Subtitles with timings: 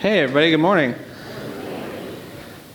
[0.00, 0.94] Hey, everybody, good morning.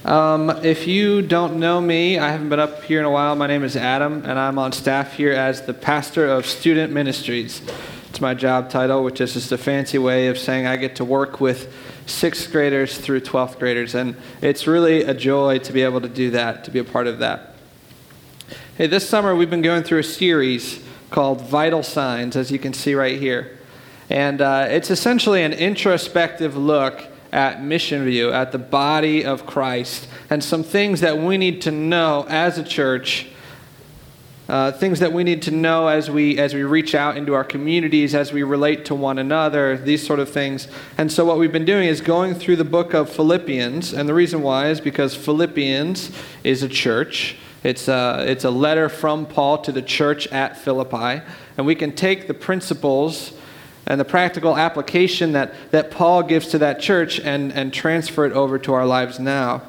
[0.03, 3.33] Um, if you don't know me, I haven't been up here in a while.
[3.37, 7.61] My name is Adam, and I'm on staff here as the pastor of student ministries.
[8.09, 11.05] It's my job title, which is just a fancy way of saying I get to
[11.05, 11.73] work with
[12.07, 16.29] sixth graders through 12th graders, and it's really a joy to be able to do
[16.31, 17.55] that, to be a part of that.
[18.77, 22.73] Hey, this summer we've been going through a series called Vital Signs, as you can
[22.73, 23.59] see right here.
[24.09, 30.07] And uh, it's essentially an introspective look at Mission View, at the body of Christ,
[30.29, 33.27] and some things that we need to know as a church.
[34.47, 37.45] Uh, things that we need to know as we as we reach out into our
[37.45, 40.67] communities, as we relate to one another, these sort of things.
[40.97, 44.13] And so, what we've been doing is going through the book of Philippians, and the
[44.13, 46.11] reason why is because Philippians
[46.43, 47.37] is a church.
[47.63, 51.23] It's a, it's a letter from Paul to the church at Philippi,
[51.57, 53.32] and we can take the principles
[53.85, 58.33] and the practical application that, that Paul gives to that church and, and transfer it
[58.33, 59.61] over to our lives now.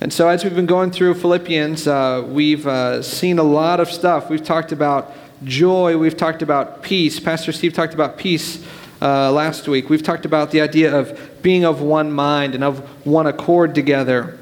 [0.00, 3.90] And so, as we've been going through Philippians, uh, we've uh, seen a lot of
[3.90, 4.28] stuff.
[4.28, 7.20] We've talked about joy, we've talked about peace.
[7.20, 8.64] Pastor Steve talked about peace
[9.00, 9.88] uh, last week.
[9.88, 14.38] We've talked about the idea of being of one mind and of one accord together.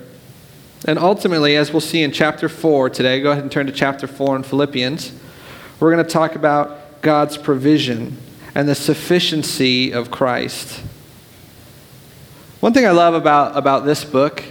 [0.84, 4.06] And ultimately, as we'll see in chapter 4 today, go ahead and turn to chapter
[4.06, 5.12] 4 in Philippians,
[5.79, 8.17] we're going to talk about God's provision
[8.55, 10.81] and the sufficiency of Christ.
[12.61, 14.45] One thing I love about, about this book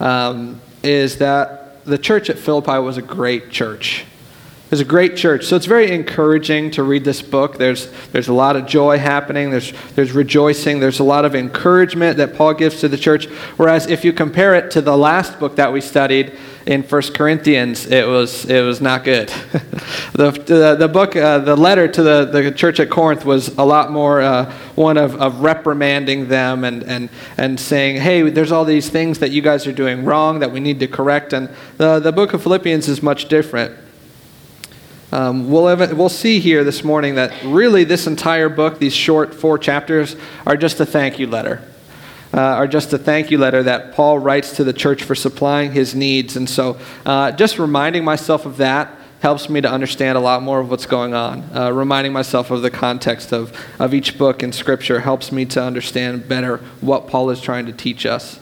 [0.00, 4.04] um, is that the church at Philippi was a great church.
[4.66, 5.44] It was a great church.
[5.44, 7.58] So it's very encouraging to read this book.
[7.58, 12.16] There's, there's a lot of joy happening, there's, there's rejoicing, there's a lot of encouragement
[12.16, 13.26] that Paul gives to the church.
[13.58, 17.86] Whereas if you compare it to the last book that we studied, in First Corinthians,
[17.86, 19.28] it was, it was not good.
[20.12, 23.64] the, the, the, book, uh, the letter to the, the church at Corinth was a
[23.64, 28.64] lot more uh, one of, of reprimanding them and, and, and saying, hey, there's all
[28.64, 31.32] these things that you guys are doing wrong that we need to correct.
[31.32, 33.76] And the, the book of Philippians is much different.
[35.10, 35.64] Um, we'll,
[35.94, 40.56] we'll see here this morning that really this entire book, these short four chapters, are
[40.56, 41.60] just a thank you letter
[42.34, 45.72] uh, are just a thank you letter that Paul writes to the church for supplying
[45.72, 46.36] his needs.
[46.36, 50.58] And so uh, just reminding myself of that helps me to understand a lot more
[50.58, 51.44] of what's going on.
[51.56, 55.62] Uh, reminding myself of the context of, of each book in Scripture helps me to
[55.62, 58.40] understand better what Paul is trying to teach us.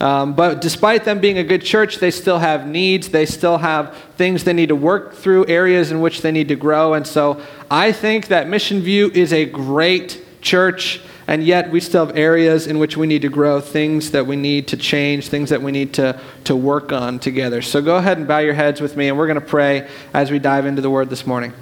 [0.00, 3.08] Um, but despite them being a good church, they still have needs.
[3.08, 6.56] They still have things they need to work through, areas in which they need to
[6.56, 6.94] grow.
[6.94, 12.04] And so I think that Mission View is a great church and yet we still
[12.04, 15.50] have areas in which we need to grow, things that we need to change, things
[15.50, 17.62] that we need to, to work on together.
[17.62, 20.32] So go ahead and bow your heads with me, and we're going to pray as
[20.32, 21.52] we dive into the Word this morning.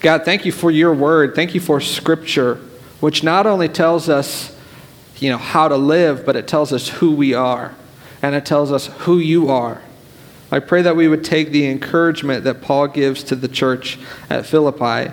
[0.00, 1.34] God, thank you for your Word.
[1.34, 2.54] Thank you for Scripture,
[3.00, 4.56] which not only tells us
[5.18, 7.74] you know, how to live, but it tells us who we are,
[8.22, 9.82] and it tells us who you are.
[10.50, 13.98] I pray that we would take the encouragement that Paul gives to the church
[14.30, 15.12] at Philippi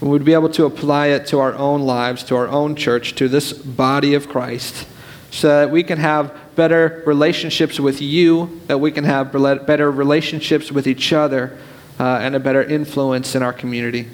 [0.00, 3.14] and we'd be able to apply it to our own lives, to our own church,
[3.14, 4.86] to this body of Christ,
[5.30, 10.70] so that we can have better relationships with you, that we can have better relationships
[10.70, 11.58] with each other,
[11.98, 14.08] uh, and a better influence in our community.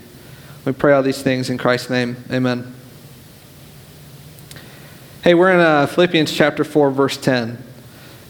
[0.65, 2.17] We pray all these things in Christ's name.
[2.31, 2.73] Amen.
[5.25, 7.63] Hey, we're in uh, Philippians chapter 4, verse 10.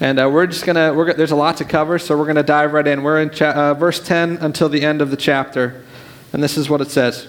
[0.00, 2.42] And uh, we're just going to, there's a lot to cover, so we're going to
[2.42, 3.02] dive right in.
[3.02, 5.84] We're in cha- uh, verse 10 until the end of the chapter.
[6.32, 7.28] And this is what it says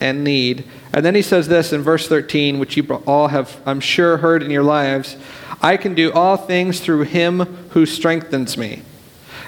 [0.00, 0.64] and need.
[0.92, 4.42] And then he says this in verse 13, which you all have, I'm sure, heard
[4.42, 5.16] in your lives
[5.60, 7.40] I can do all things through him
[7.70, 8.82] who strengthens me.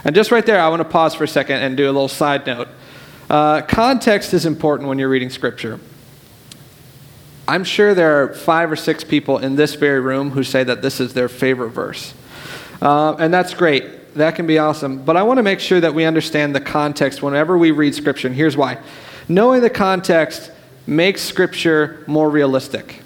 [0.04, 2.08] And just right there, I want to pause for a second and do a little
[2.08, 2.68] side note.
[3.28, 5.78] Uh, context is important when you're reading Scripture.
[7.46, 10.82] I'm sure there are five or six people in this very room who say that
[10.82, 12.14] this is their favorite verse.
[12.80, 14.14] Uh, and that's great.
[14.14, 15.04] That can be awesome.
[15.04, 18.26] But I want to make sure that we understand the context whenever we read Scripture.
[18.26, 18.78] And here's why
[19.28, 20.50] knowing the context
[20.86, 23.02] makes Scripture more realistic.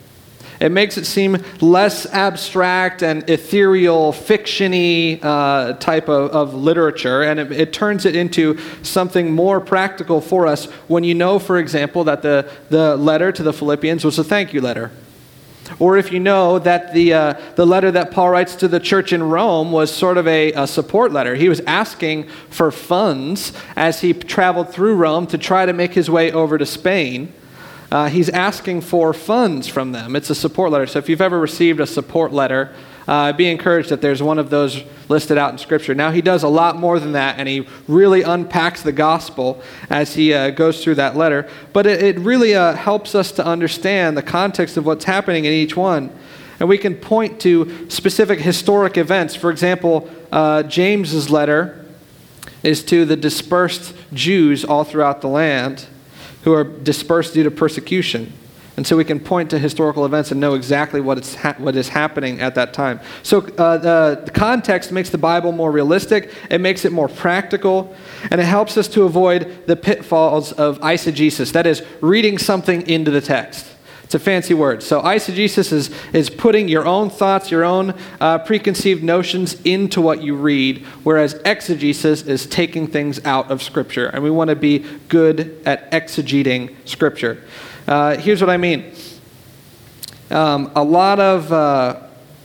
[0.61, 7.41] It makes it seem less abstract and ethereal, fictiony uh, type of, of, literature, and
[7.41, 12.05] it, it, turns it into something more practical for us when you know, for example,
[12.05, 14.91] that the, the letter to the Philippians was a thank you letter.
[15.79, 19.13] Or if you know that the, uh, the letter that Paul writes to the church
[19.13, 21.35] in Rome was sort of a, a support letter.
[21.35, 26.11] He was asking for funds as he traveled through Rome to try to make his
[26.11, 27.33] way over to Spain.
[27.91, 30.17] Uh, he's asking for funds from them.
[30.17, 30.87] It's a support letter.
[30.87, 32.75] So if you've ever received a support letter,
[33.07, 35.95] uh, be encouraged that there's one of those listed out in Scripture.
[35.95, 40.15] Now, he does a lot more than that, and he really unpacks the gospel as
[40.15, 41.49] he uh, goes through that letter.
[41.73, 45.53] But it, it really uh, helps us to understand the context of what's happening in
[45.53, 46.11] each one.
[46.61, 49.35] And we can point to specific historic events.
[49.35, 51.85] For example, uh, James's letter
[52.63, 55.87] is to the dispersed Jews all throughout the land
[56.45, 58.33] who are dispersed due to persecution.
[58.77, 61.77] And so we can point to historical events and know exactly what, is ha- what
[61.77, 63.01] is happening at that time.
[63.23, 67.95] So uh, the, the context makes the Bible more realistic, it makes it more practical,
[68.31, 73.13] and it helps us to avoid the pitfalls of eisegesis that is, reading something into
[73.13, 73.71] the text.
[74.03, 74.83] It's a fancy word.
[74.83, 80.23] So, eisegesis is, is putting your own thoughts, your own uh, preconceived notions into what
[80.23, 84.07] you read, whereas exegesis is taking things out of Scripture.
[84.09, 87.43] And we want to be good at exegeting Scripture.
[87.87, 88.93] Uh, here's what I mean
[90.31, 92.01] um, a lot of uh,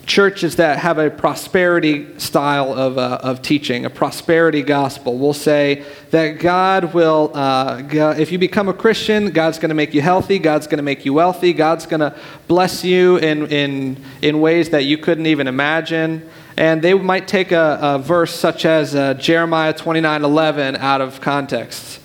[0.06, 5.86] churches that have a prosperity style of, uh, of teaching, a prosperity gospel, will say
[6.12, 7.82] that God will, uh,
[8.18, 11.06] if you become a Christian, God's going to make you healthy, God's going to make
[11.06, 12.14] you wealthy, God's going to
[12.48, 16.28] bless you in, in, in ways that you couldn't even imagine.
[16.58, 21.22] And they might take a, a verse such as uh, Jeremiah 29 11 out of
[21.22, 22.02] context.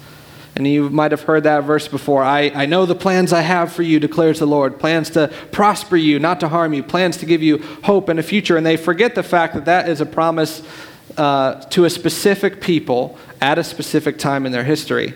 [0.57, 2.23] And you might have heard that verse before.
[2.23, 4.79] I, I know the plans I have for you, declares the Lord.
[4.79, 6.83] Plans to prosper you, not to harm you.
[6.83, 8.57] Plans to give you hope and a future.
[8.57, 10.63] And they forget the fact that that is a promise
[11.17, 15.15] uh, to a specific people at a specific time in their history.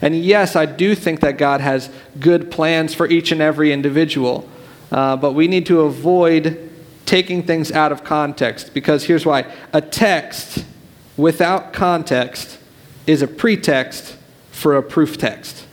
[0.00, 4.48] And yes, I do think that God has good plans for each and every individual.
[4.90, 6.70] Uh, but we need to avoid
[7.06, 10.64] taking things out of context because here's why a text
[11.16, 12.58] without context
[13.06, 14.15] is a pretext
[14.56, 15.66] for a proof text.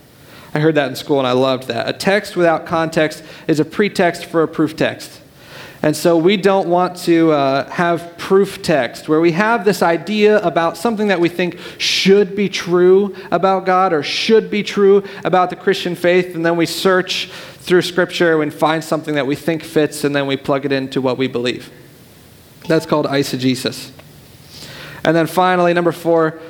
[0.52, 1.88] I heard that in school and I loved that.
[1.88, 5.22] A text without context is a pretext for a proof text.
[5.82, 10.38] And so we don't want to uh, have proof text where we have this idea
[10.40, 15.48] about something that we think should be true about God or should be true about
[15.50, 17.26] the Christian faith, and then we search
[17.58, 21.02] through Scripture and find something that we think fits, and then we plug it into
[21.02, 21.70] what we believe.
[22.66, 23.90] That's called eisegesis.
[25.04, 26.40] And then finally, number four,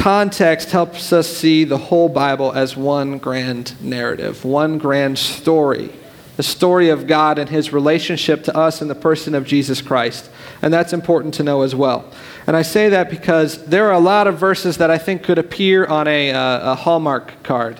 [0.00, 5.92] context helps us see the whole Bible as one grand narrative, one grand story.
[6.38, 10.30] The story of God and his relationship to us in the person of Jesus Christ.
[10.62, 12.10] And that's important to know as well.
[12.46, 15.36] And I say that because there are a lot of verses that I think could
[15.36, 17.78] appear on a, uh, a Hallmark card.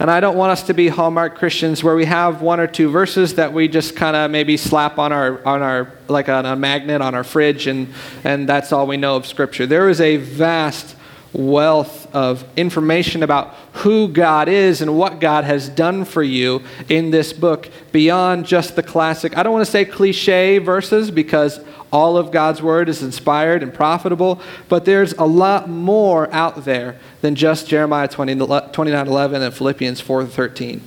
[0.00, 2.90] And I don't want us to be Hallmark Christians where we have one or two
[2.90, 6.56] verses that we just kind of maybe slap on our, on our like on a
[6.56, 7.92] magnet on our fridge, and,
[8.24, 9.66] and that's all we know of Scripture.
[9.66, 10.96] There is a vast
[11.32, 17.10] wealth of information about who God is and what God has done for you in
[17.10, 21.60] this book beyond just the classic, I don't want to say cliche verses because
[21.92, 26.98] all of God's word is inspired and profitable, but there's a lot more out there
[27.20, 30.82] than just Jeremiah 20, 29 11 and Philippians 4 13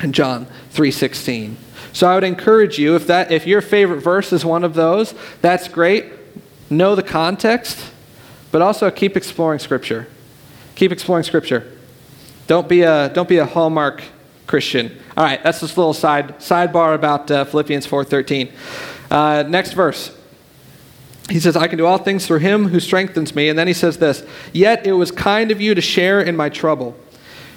[0.00, 1.56] and John 3 16.
[1.92, 5.14] So I would encourage you, if, that, if your favorite verse is one of those,
[5.40, 6.06] that's great.
[6.68, 7.92] Know the context
[8.54, 10.06] but also keep exploring Scripture.
[10.76, 11.76] Keep exploring Scripture.
[12.46, 14.04] Don't be a, don't be a Hallmark
[14.46, 14.96] Christian.
[15.16, 18.52] All right, that's this little side sidebar about uh, Philippians 4:13.
[19.10, 20.16] Uh, next verse.
[21.28, 23.48] He says, I can do all things through him who strengthens me.
[23.48, 26.48] And then he says this Yet it was kind of you to share in my
[26.48, 26.94] trouble.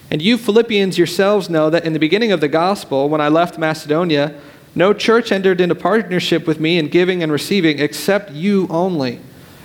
[0.09, 3.59] And you Philippians yourselves know that in the beginning of the gospel, when I left
[3.59, 4.33] Macedonia,
[4.73, 9.19] no church entered into partnership with me in giving and receiving except you only.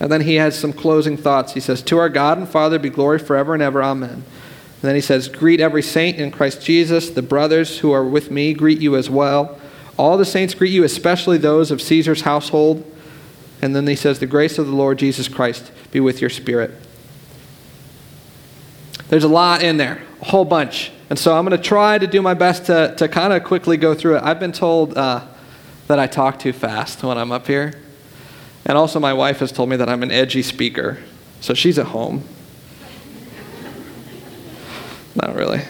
[0.00, 1.54] And then he has some closing thoughts.
[1.54, 3.82] He says, To our God and Father be glory forever and ever.
[3.82, 4.10] Amen.
[4.10, 4.24] And
[4.82, 7.10] then he says, Greet every saint in Christ Jesus.
[7.10, 9.58] The brothers who are with me greet you as well.
[9.96, 12.90] All the saints greet you, especially those of Caesar's household.
[13.62, 16.72] And then he says, The grace of the Lord Jesus Christ be with your spirit.
[19.08, 20.90] There's a lot in there, a whole bunch.
[21.08, 23.76] And so I'm going to try to do my best to, to kind of quickly
[23.76, 24.22] go through it.
[24.22, 25.24] I've been told uh,
[25.86, 27.83] that I talk too fast when I'm up here.
[28.66, 30.98] And also, my wife has told me that I'm an edgy speaker.
[31.40, 32.24] So she's at home.
[35.14, 35.60] Not really.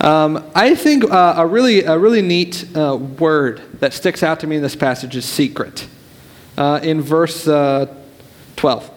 [0.00, 4.46] Um, I think uh, a, really, a really neat uh, word that sticks out to
[4.46, 5.88] me in this passage is secret.
[6.58, 7.92] Uh, in verse uh,
[8.56, 8.90] 12,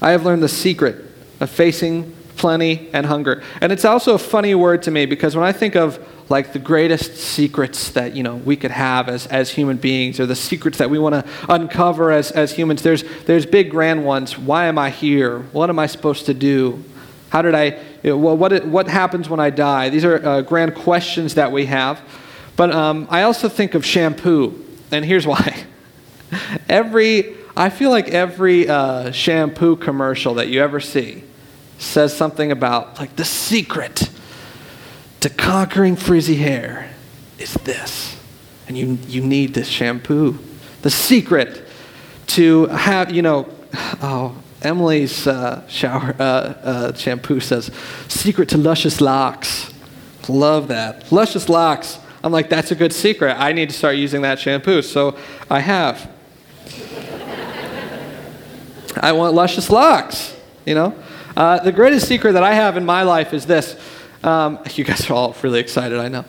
[0.00, 1.04] I have learned the secret
[1.40, 3.42] of facing plenty and hunger.
[3.62, 5.98] And it's also a funny word to me because when I think of
[6.28, 10.26] like the greatest secrets that you know we could have as, as human beings or
[10.26, 14.36] the secrets that we want to uncover as, as humans there's, there's big grand ones.
[14.36, 15.38] Why am i here?
[15.52, 16.84] What am i supposed to do?
[17.30, 19.88] How did i you know, what, what happens when i die?
[19.88, 22.02] These are uh, grand questions that we have.
[22.56, 25.64] But um, i also think of shampoo and here's why.
[26.68, 31.24] Every i feel like every uh, shampoo commercial that you ever see
[31.84, 34.10] says something about like the secret
[35.20, 36.90] to conquering frizzy hair
[37.38, 38.16] is this.
[38.68, 40.38] And you, you need this shampoo.
[40.82, 41.66] The secret
[42.28, 43.48] to have, you know,
[44.02, 47.70] oh, Emily's uh, shower uh, uh, shampoo says,
[48.08, 49.72] secret to luscious locks.
[50.28, 51.10] Love that.
[51.12, 51.98] Luscious locks.
[52.22, 53.36] I'm like, that's a good secret.
[53.38, 54.82] I need to start using that shampoo.
[54.82, 55.18] So
[55.50, 56.10] I have.
[58.96, 60.94] I want luscious locks, you know?
[61.36, 63.76] Uh, the greatest secret that I have in my life is this
[64.22, 66.24] um, you guys are all really excited, I know.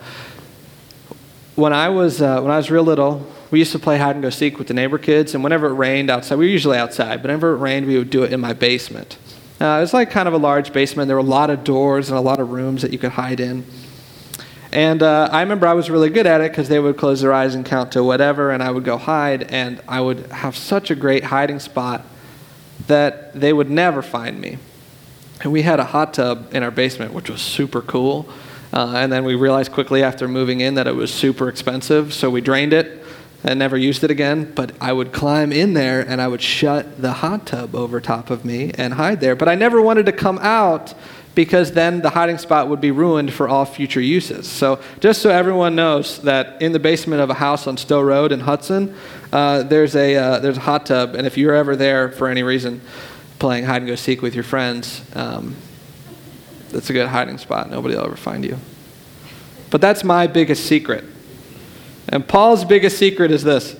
[1.55, 4.21] When I was uh, when I was real little, we used to play hide and
[4.21, 7.21] go seek with the neighbor kids, and whenever it rained outside, we were usually outside,
[7.21, 9.17] but whenever it rained, we would do it in my basement.
[9.61, 11.07] Uh, it was like kind of a large basement.
[11.07, 13.39] There were a lot of doors and a lot of rooms that you could hide
[13.39, 13.63] in.
[14.73, 17.31] And uh, I remember I was really good at it because they would close their
[17.31, 20.91] eyes and count to whatever, and I would go hide, and I would have such
[20.91, 22.05] a great hiding spot
[22.87, 24.57] that they would never find me.
[25.45, 28.27] And we had a hot tub in our basement, which was super cool.
[28.73, 32.31] Uh, and then we realized quickly after moving in that it was super expensive, so
[32.31, 33.03] we drained it
[33.43, 34.51] and never used it again.
[34.55, 38.31] But I would climb in there and I would shut the hot tub over top
[38.31, 39.35] of me and hide there.
[39.35, 40.95] But I never wanted to come out
[41.35, 44.47] because then the hiding spot would be ruined for all future uses.
[44.47, 48.31] So, just so everyone knows that in the basement of a house on Stowe Road
[48.31, 48.95] in Hudson,
[49.31, 52.41] uh, there's, a, uh, there's a hot tub, and if you're ever there for any
[52.41, 52.81] reason,
[53.39, 55.55] playing hide and go seek with your friends, um,
[56.69, 57.69] that's a good hiding spot.
[57.69, 58.57] Nobody will ever find you.
[59.69, 61.03] But that's my biggest secret.
[62.09, 63.75] And Paul's biggest secret is this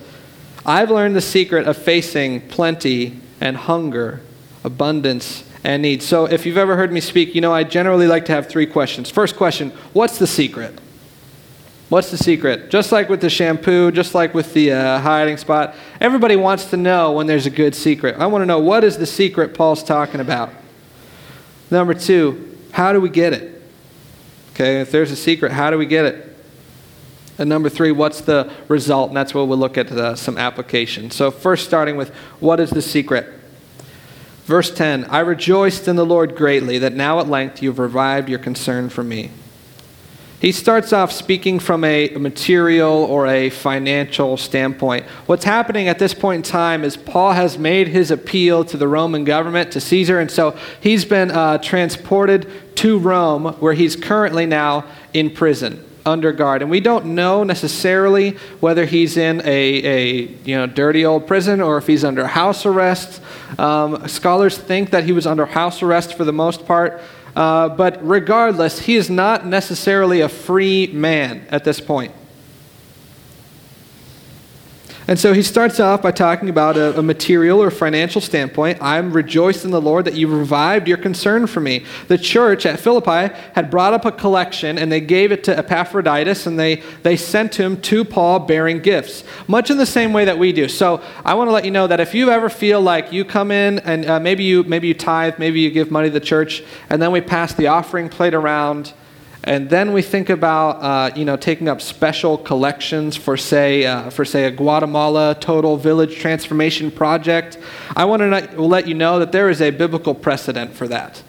[0.64, 4.20] I've learned the secret of facing plenty and hunger,
[4.64, 6.02] abundance and need.
[6.02, 8.66] So if you've ever heard me speak, you know I generally like to have three
[8.66, 9.10] questions.
[9.10, 10.80] First question What's the secret?
[11.88, 12.68] What's the secret?
[12.68, 16.76] Just like with the shampoo, just like with the uh, hiding spot, everybody wants to
[16.76, 18.16] know when there's a good secret.
[18.18, 20.52] I want to know what is the secret Paul's talking about.
[21.70, 23.62] Number two, how do we get it?
[24.52, 26.36] Okay, if there's a secret, how do we get it?
[27.38, 29.10] And number three, what's the result?
[29.10, 31.10] And that's where we'll look at some application.
[31.10, 33.32] So, first, starting with what is the secret?
[34.44, 38.38] Verse 10 I rejoiced in the Lord greatly that now at length you've revived your
[38.38, 39.30] concern for me.
[40.38, 45.06] He starts off speaking from a material or a financial standpoint.
[45.24, 48.86] What's happening at this point in time is Paul has made his appeal to the
[48.86, 54.44] Roman government, to Caesar, and so he's been uh, transported to Rome, where he's currently
[54.44, 56.60] now in prison under guard.
[56.60, 61.62] And we don't know necessarily whether he's in a, a you know, dirty old prison
[61.62, 63.22] or if he's under house arrest.
[63.58, 67.00] Um, scholars think that he was under house arrest for the most part.
[67.36, 72.12] Uh, but regardless, he is not necessarily a free man at this point.
[75.08, 78.78] And so he starts off by talking about a, a, material or financial standpoint.
[78.82, 81.84] I'm rejoiced in the Lord that you revived your concern for me.
[82.08, 86.46] The church at Philippi had brought up a collection and they gave it to Epaphroditus
[86.46, 90.38] and they, they sent him to Paul bearing gifts, much in the same way that
[90.38, 90.68] we do.
[90.68, 93.52] So I want to let you know that if you ever feel like you come
[93.52, 96.64] in and uh, maybe, you, maybe you tithe, maybe you give money to the church,
[96.90, 98.92] and then we pass the offering plate around
[99.46, 104.10] and then we think about, uh, you know, taking up special collections for, say, uh,
[104.10, 107.56] for say, a Guatemala total village transformation project.
[107.94, 111.22] I want to let you know that there is a biblical precedent for that.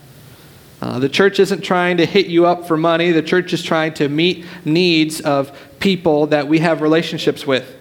[0.81, 3.11] Uh, the church isn't trying to hit you up for money.
[3.11, 7.75] The church is trying to meet needs of people that we have relationships with.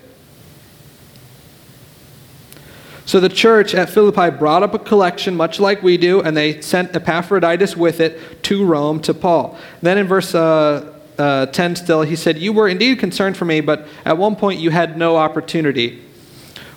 [3.07, 6.61] So the church at Philippi brought up a collection, much like we do, and they
[6.61, 9.59] sent Epaphroditus with it to Rome to Paul.
[9.83, 13.61] Then in verse uh, uh, 10 still, he said, You were indeed concerned for me,
[13.61, 16.03] but at one point you had no opportunity.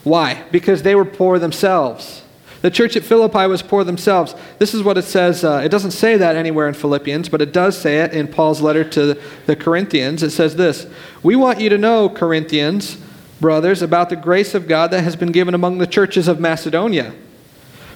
[0.04, 0.44] Why?
[0.52, 2.24] Because they were poor themselves.
[2.62, 4.34] The church at Philippi was poor themselves.
[4.58, 5.44] This is what it says.
[5.44, 8.62] Uh, it doesn't say that anywhere in Philippians, but it does say it in Paul's
[8.62, 10.24] letter to the Corinthians.
[10.24, 10.88] It says this
[11.22, 12.98] We want you to know, Corinthians,
[13.40, 17.14] brothers, about the grace of God that has been given among the churches of Macedonia.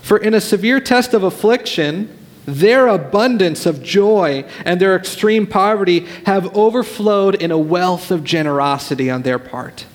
[0.04, 6.02] For in a severe test of affliction, their abundance of joy and their extreme poverty
[6.26, 9.86] have overflowed in a wealth of generosity on their part.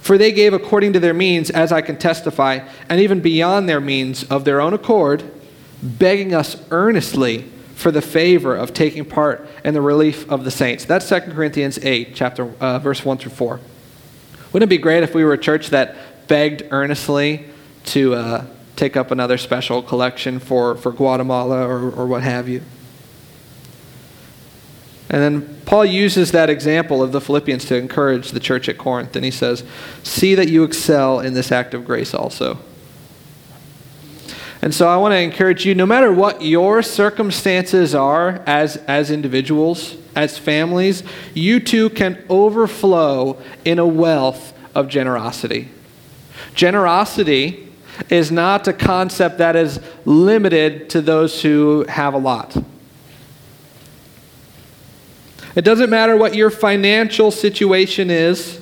[0.00, 3.80] For they gave according to their means, as I can testify, and even beyond their
[3.80, 5.28] means of their own accord,
[5.82, 7.42] begging us earnestly
[7.74, 10.84] for the favor of taking part in the relief of the saints.
[10.84, 13.60] That's 2 Corinthians 8, chapter, uh, verse 1 through 4.
[14.52, 15.96] Wouldn't it be great if we were a church that
[16.28, 17.44] begged earnestly
[17.86, 22.62] to uh, take up another special collection for, for Guatemala or, or what have you?
[25.08, 29.14] And then Paul uses that example of the Philippians to encourage the church at Corinth.
[29.14, 29.64] And he says,
[30.02, 32.58] See that you excel in this act of grace also.
[34.62, 39.10] And so I want to encourage you no matter what your circumstances are as, as
[39.10, 41.04] individuals, as families,
[41.34, 45.68] you too can overflow in a wealth of generosity.
[46.54, 47.65] Generosity
[48.08, 52.56] is not a concept that is limited to those who have a lot.
[55.54, 58.60] It doesn't matter what your financial situation is.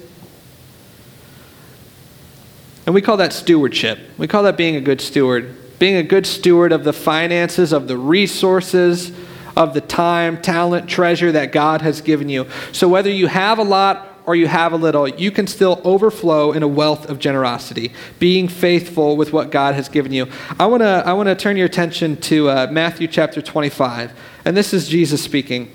[2.87, 3.99] And we call that stewardship.
[4.17, 5.57] We call that being a good steward.
[5.79, 9.11] Being a good steward of the finances, of the resources,
[9.57, 12.47] of the time, talent, treasure that God has given you.
[12.73, 16.53] So whether you have a lot or you have a little, you can still overflow
[16.53, 20.29] in a wealth of generosity, being faithful with what God has given you.
[20.59, 24.13] I want to I wanna turn your attention to uh, Matthew chapter 25.
[24.45, 25.71] And this is Jesus speaking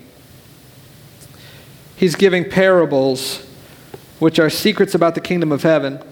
[2.00, 3.46] he's giving parables,
[4.20, 6.02] which are secrets about the kingdom of heaven.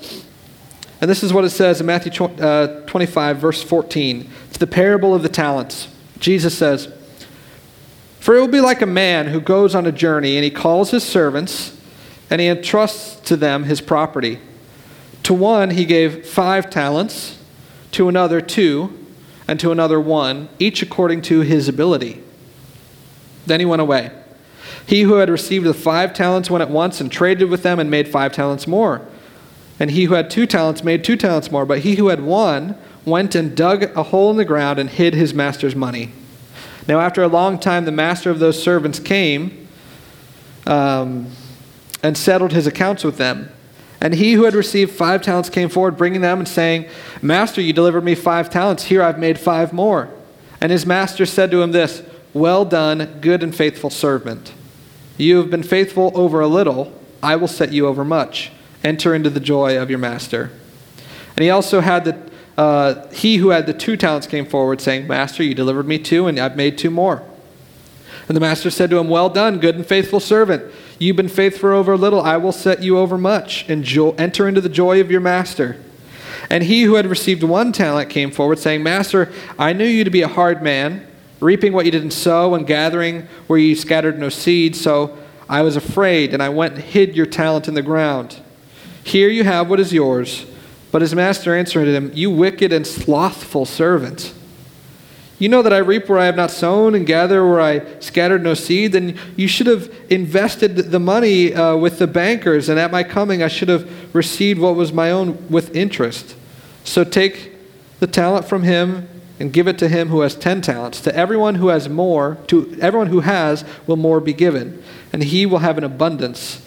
[1.00, 4.30] And this is what it says in Matthew uh, 25, verse 14.
[4.49, 5.88] It's the parable of the talents.
[6.18, 6.92] Jesus says,
[8.21, 10.90] For it will be like a man who goes on a journey, and he calls
[10.90, 11.77] his servants,
[12.30, 14.38] and he entrusts to them his property.
[15.25, 17.38] To one he gave five talents,
[17.92, 19.06] to another two,
[19.47, 22.23] and to another one, each according to his ability.
[23.47, 24.10] Then he went away.
[24.86, 27.91] He who had received the five talents went at once and traded with them and
[27.91, 29.06] made five talents more.
[29.80, 31.64] And he who had two talents made two talents more.
[31.64, 35.14] But he who had one went and dug a hole in the ground and hid
[35.14, 36.12] his master's money.
[36.86, 39.69] Now, after a long time, the master of those servants came
[40.67, 41.30] um,
[42.02, 43.50] and settled his accounts with them.
[44.00, 46.87] And he who had received five talents came forward, bringing them and saying,
[47.21, 48.84] Master, you delivered me five talents.
[48.84, 50.08] Here I've made five more.
[50.61, 54.52] And his master said to him this Well done, good and faithful servant.
[55.17, 58.52] You have been faithful over a little, I will set you over much.
[58.84, 60.52] Enter into the joy of your master.
[61.37, 65.08] And he also had the, uh, he who had the two talents came forward, saying,
[65.08, 67.23] Master, you delivered me two, and I've made two more.
[68.28, 70.73] And the master said to him, Well done, good and faithful servant.
[70.99, 73.69] You've been faithful over a little, I will set you over much.
[73.69, 75.76] Enjoy, enter into the joy of your master.
[76.50, 80.11] And he who had received one talent came forward, saying, Master, I knew you to
[80.11, 81.06] be a hard man
[81.41, 84.75] reaping what you didn't sow and gathering where you scattered no seed.
[84.75, 85.17] So
[85.49, 88.41] I was afraid, and I went and hid your talent in the ground.
[89.04, 90.47] Here you have what is yours.
[90.91, 94.32] But his master answered him, You wicked and slothful servant.
[95.39, 98.43] You know that I reap where I have not sown and gather where I scattered
[98.43, 98.93] no seed.
[98.93, 103.43] Then you should have invested the money uh, with the bankers, and at my coming
[103.43, 106.35] I should have received what was my own with interest.
[106.83, 107.53] So take
[108.01, 111.01] the talent from him and give it to him who has ten talents.
[111.03, 115.47] To everyone who has more, to everyone who has, will more be given, and he
[115.47, 116.61] will have an abundance.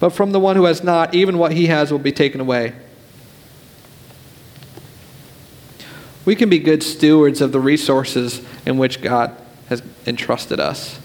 [0.00, 2.74] But from the one who has not, even what he has will be taken away.
[6.26, 9.34] We can be good stewards of the resources in which God
[9.68, 10.96] has entrusted us.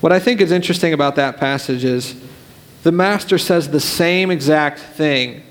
[0.00, 2.20] What I think is interesting about that passage is
[2.82, 5.44] the master says the same exact thing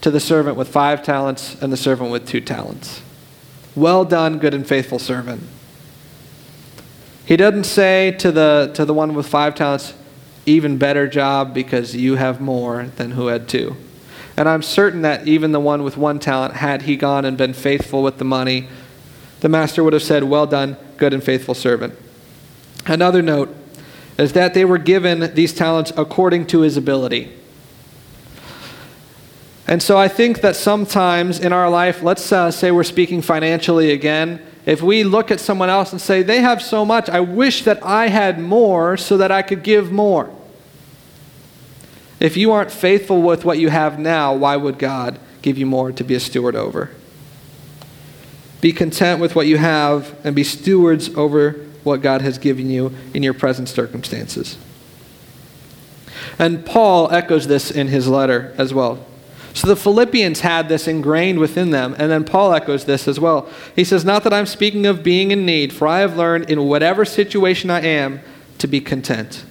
[0.00, 3.02] to the servant with five talents and the servant with two talents.
[3.74, 5.42] Well done, good and faithful servant.
[7.26, 9.94] He doesn't say to the, to the one with five talents,
[10.46, 13.76] even better job because you have more than who had two.
[14.38, 17.52] And I'm certain that even the one with one talent, had he gone and been
[17.52, 18.68] faithful with the money,
[19.40, 21.98] the master would have said, Well done, good and faithful servant.
[22.86, 23.52] Another note
[24.16, 27.32] is that they were given these talents according to his ability.
[29.66, 33.90] And so I think that sometimes in our life, let's uh, say we're speaking financially
[33.90, 37.64] again, if we look at someone else and say, they have so much, I wish
[37.64, 40.32] that I had more so that I could give more.
[42.20, 45.92] If you aren't faithful with what you have now, why would God give you more
[45.92, 46.90] to be a steward over?
[48.60, 51.52] Be content with what you have and be stewards over
[51.84, 54.58] what God has given you in your present circumstances.
[56.38, 59.04] And Paul echoes this in his letter as well
[59.54, 63.48] So the Philippians had this ingrained within them, and then Paul echoes this as well.
[63.76, 66.64] He says, Not that I'm speaking of being in need, for I have learned in
[66.64, 68.20] whatever situation I am
[68.58, 69.44] to be content.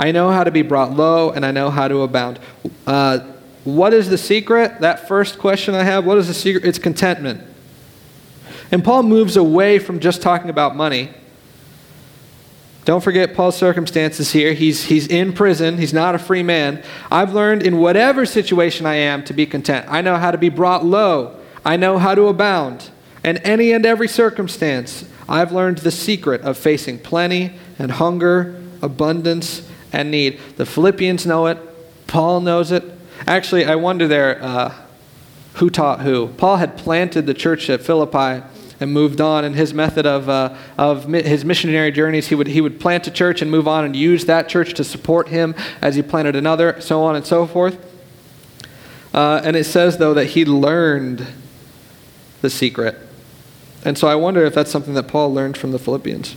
[0.00, 2.38] I know how to be brought low, and I know how to abound.
[2.86, 3.18] Uh,
[3.64, 4.80] what is the secret?
[4.80, 6.64] That first question I have, what is the secret?
[6.64, 7.42] It's contentment.
[8.72, 11.10] And Paul moves away from just talking about money.
[12.86, 14.54] Don't forget Paul's circumstances here.
[14.54, 16.82] He's, he's in prison, he's not a free man.
[17.10, 19.84] I've learned in whatever situation I am to be content.
[19.86, 22.88] I know how to be brought low, I know how to abound.
[23.22, 29.68] In any and every circumstance, I've learned the secret of facing plenty and hunger, abundance
[29.92, 30.40] and need.
[30.56, 31.58] The Philippians know it,
[32.06, 32.84] Paul knows it.
[33.26, 34.74] Actually, I wonder there uh,
[35.54, 36.28] who taught who.
[36.28, 38.42] Paul had planted the church at Philippi
[38.80, 39.44] and moved on.
[39.44, 43.10] And his method of, uh, of his missionary journeys, he would, he would plant a
[43.10, 46.80] church and move on and use that church to support him as he planted another,
[46.80, 47.78] so on and so forth.
[49.12, 51.26] Uh, and it says, though, that he learned
[52.40, 52.96] the secret.
[53.84, 56.36] And so I wonder if that's something that Paul learned from the Philippians.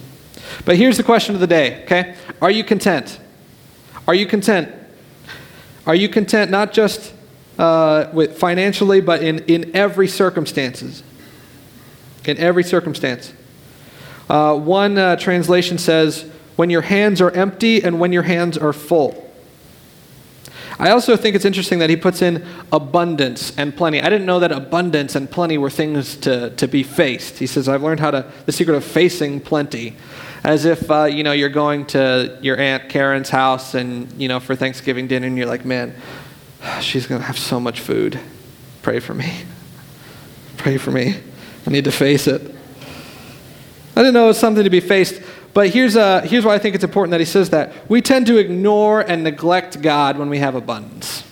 [0.65, 2.15] But here's the question of the day, okay?
[2.41, 3.19] Are you content?
[4.07, 4.73] Are you content?
[5.85, 7.13] Are you content not just
[7.57, 11.03] uh, with financially, but in, in every circumstances?
[12.27, 13.33] in every circumstance.
[14.29, 18.73] Uh, one uh, translation says, when your hands are empty and when your hands are
[18.73, 19.19] full.
[20.79, 24.01] I also think it's interesting that he puts in abundance and plenty.
[24.01, 27.37] I didn't know that abundance and plenty were things to, to be faced.
[27.37, 29.95] He says, I've learned how to, the secret of facing plenty.
[30.43, 34.41] As if, uh, you know, you're going to your Aunt Karen's house and, you know,
[34.41, 35.95] for Thanksgiving dinner and you're like, man,
[36.81, 38.19] she's going to have so much food.
[38.81, 39.31] Pray for me.
[40.57, 41.15] Pray for me.
[41.65, 42.41] I need to face it.
[43.95, 45.21] I didn't know it was something to be faced,
[45.53, 47.89] but here's, uh, here's why I think it's important that he says that.
[47.89, 51.23] We tend to ignore and neglect God when we have abundance.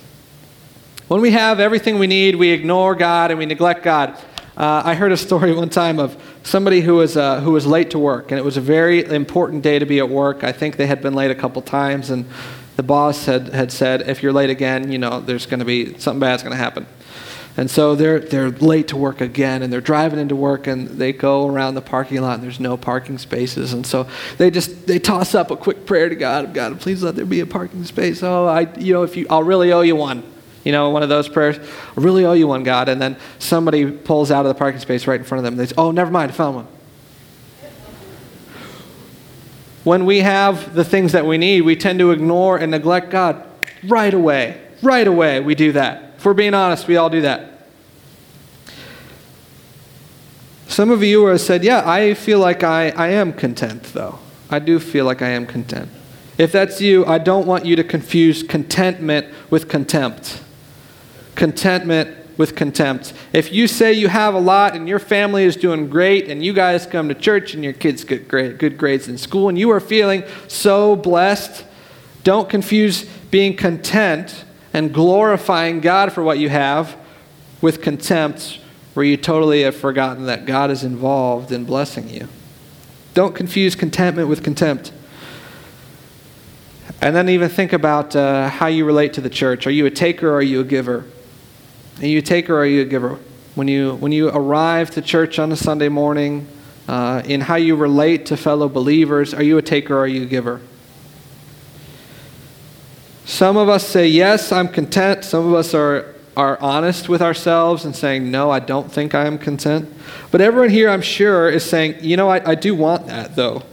[1.08, 4.18] When we have everything we need, we ignore God and we neglect God.
[4.56, 7.92] Uh, I heard a story one time of somebody who was, uh, who was late
[7.92, 10.44] to work, and it was a very important day to be at work.
[10.44, 12.26] I think they had been late a couple times, and
[12.76, 15.98] the boss had, had said, if you're late again, you know, there's going to be
[16.00, 16.86] something bad's going to happen.
[17.58, 21.12] And so they're, they're late to work again, and they're driving into work, and they
[21.12, 23.74] go around the parking lot, and there's no parking spaces.
[23.74, 27.16] And so they just, they toss up a quick prayer to God, God, please let
[27.16, 28.24] there be a parking space.
[28.24, 30.24] Oh, I, you know, if you, I'll really owe you one.
[30.64, 32.88] You know, one of those prayers, I really owe you one, God.
[32.88, 35.54] And then somebody pulls out of the parking space right in front of them.
[35.54, 36.68] And they say, oh, never mind, I found one.
[39.84, 43.44] When we have the things that we need, we tend to ignore and neglect God
[43.84, 44.62] right away.
[44.84, 46.14] Right away, we do that.
[46.18, 47.68] If we're being honest, we all do that.
[50.68, 54.20] Some of you have said, Yeah, I feel like I, I am content, though.
[54.50, 55.90] I do feel like I am content.
[56.38, 60.42] If that's you, I don't want you to confuse contentment with contempt.
[61.36, 63.14] Contentment with contempt.
[63.34, 66.54] If you say you have a lot and your family is doing great and you
[66.54, 69.70] guys come to church and your kids get great, good grades in school and you
[69.72, 71.66] are feeling so blessed,
[72.24, 76.98] don't confuse being content and glorifying God for what you have
[77.62, 78.60] with contempt
[78.94, 82.28] where you totally have forgotten that God is involved in blessing you.
[83.14, 84.92] Don't confuse contentment with contempt.
[87.02, 89.66] And then even think about uh, how you relate to the church.
[89.66, 91.06] Are you a taker or are you a giver?
[92.00, 93.20] Are you a taker or are you a giver?
[93.56, 96.48] When you, when you arrive to church on a Sunday morning,
[96.88, 100.24] uh, in how you relate to fellow believers, are you a taker or are you
[100.24, 100.62] a giver?
[103.26, 105.24] Some of us say, Yes, I'm content.
[105.24, 109.26] Some of us are, are honest with ourselves and saying, No, I don't think I
[109.26, 109.92] am content.
[110.32, 113.64] But everyone here, I'm sure, is saying, You know, I, I do want that, though.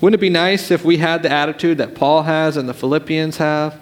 [0.00, 3.36] Wouldn't it be nice if we had the attitude that Paul has and the Philippians
[3.36, 3.80] have?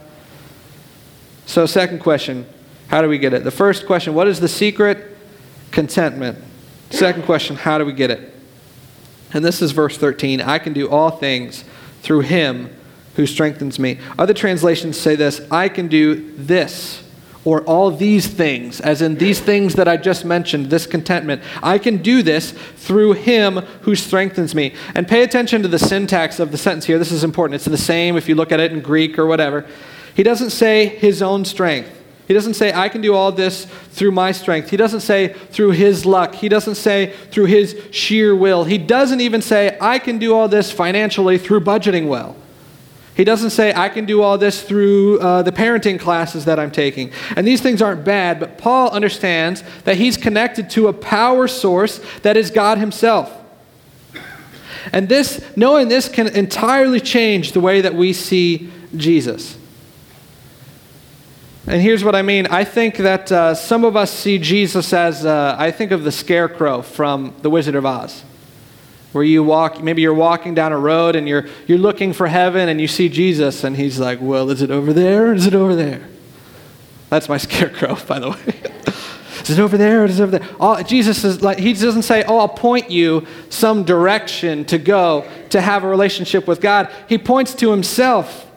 [1.47, 2.47] So, second question
[2.91, 3.45] how do we get it?
[3.45, 5.17] The first question what is the secret?
[5.71, 6.39] Contentment.
[6.91, 8.35] Second question how do we get it?
[9.33, 11.65] And this is verse 13 I can do all things
[12.03, 12.77] through him
[13.15, 14.01] who strengthens me.
[14.19, 17.05] Other translations say this I can do this
[17.45, 21.43] or all these things, as in these things that I just mentioned, this contentment.
[21.63, 24.75] I can do this through him who strengthens me.
[24.95, 26.99] And pay attention to the syntax of the sentence here.
[26.99, 27.55] This is important.
[27.55, 29.67] It's the same if you look at it in Greek or whatever.
[30.15, 32.00] He doesn't say his own strength.
[32.31, 34.71] He doesn't say, I can do all this through my strength.
[34.71, 36.37] He doesn't say through his luck.
[36.37, 38.63] He doesn't say through his sheer will.
[38.63, 42.37] He doesn't even say, I can do all this financially through budgeting well.
[43.17, 46.71] He doesn't say, I can do all this through uh, the parenting classes that I'm
[46.71, 47.11] taking.
[47.35, 52.01] And these things aren't bad, but Paul understands that he's connected to a power source
[52.23, 53.37] that is God Himself.
[54.93, 59.57] And this, knowing this, can entirely change the way that we see Jesus.
[61.67, 62.47] And here's what I mean.
[62.47, 66.13] I think that uh, some of us see Jesus as, uh, I think of the
[66.13, 68.25] scarecrow from The Wizard of Oz,
[69.13, 72.71] where you walk, maybe you're walking down a road and you're, you're looking for heaven
[72.71, 75.77] and you see Jesus and he's like, well, is it over there is it over
[75.77, 76.09] there?
[77.11, 78.39] That's my scarecrow, by the way.
[79.43, 80.49] is it over there or is it over there?
[80.59, 85.29] All, Jesus is like, he doesn't say, oh, I'll point you some direction to go
[85.51, 86.91] to have a relationship with God.
[87.07, 88.50] He points to himself.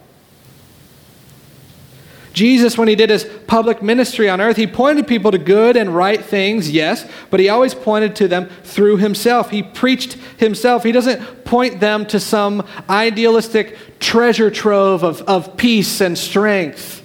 [2.34, 5.96] Jesus, when he did his public ministry on earth, he pointed people to good and
[5.96, 9.52] right things, yes, but he always pointed to them through himself.
[9.52, 10.84] He preached himself.
[10.84, 17.04] He doesn't point them to some idealistic treasure trove of, of peace and strength.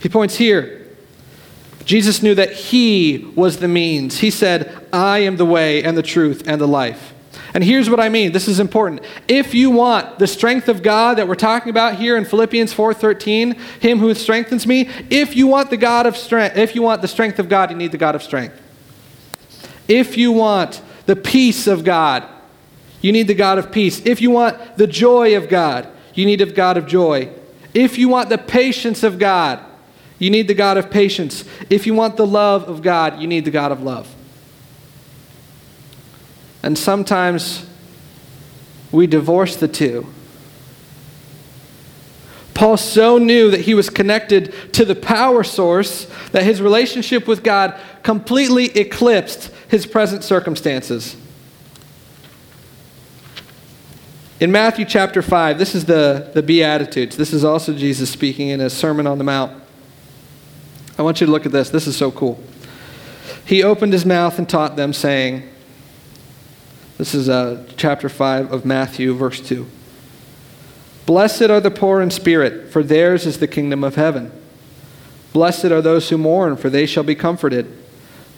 [0.00, 0.88] He points here.
[1.84, 4.18] Jesus knew that he was the means.
[4.18, 7.12] He said, I am the way and the truth and the life.
[7.54, 8.32] And here's what I mean.
[8.32, 9.02] This is important.
[9.28, 13.56] If you want the strength of God that we're talking about here in Philippians 4:13,
[13.80, 17.08] him who strengthens me, if you want the God of strength, if you want the
[17.08, 18.54] strength of God, you need the God of strength.
[19.88, 22.24] If you want the peace of God,
[23.00, 24.00] you need the God of peace.
[24.04, 27.28] If you want the joy of God, you need the God of joy.
[27.74, 29.58] If you want the patience of God,
[30.18, 31.44] you need the God of patience.
[31.68, 34.08] If you want the love of God, you need the God of love.
[36.62, 37.66] And sometimes
[38.90, 40.06] we divorce the two.
[42.54, 47.42] Paul so knew that he was connected to the power source that his relationship with
[47.42, 51.16] God completely eclipsed his present circumstances.
[54.38, 57.16] In Matthew chapter 5, this is the, the Beatitudes.
[57.16, 59.60] This is also Jesus speaking in his Sermon on the Mount.
[60.98, 61.70] I want you to look at this.
[61.70, 62.42] This is so cool.
[63.44, 65.48] He opened his mouth and taught them, saying,
[67.02, 69.66] this is uh, chapter 5 of Matthew, verse 2.
[71.04, 74.30] Blessed are the poor in spirit, for theirs is the kingdom of heaven.
[75.32, 77.76] Blessed are those who mourn, for they shall be comforted.